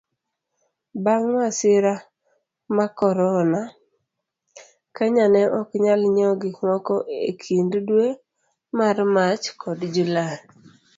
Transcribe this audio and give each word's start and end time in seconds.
bang' 1.03 1.29
masira 1.35 1.93
marcorona, 2.75 3.61
Kenya 4.95 5.25
ne 5.33 5.41
oknyal 5.59 6.01
nyiewo 6.13 6.35
gikmoko 6.41 6.95
ekind 7.29 7.71
dwe 7.87 8.07
mar 8.77 8.97
Mach 9.15 9.43
kod 9.61 9.79
Julai. 9.93 10.37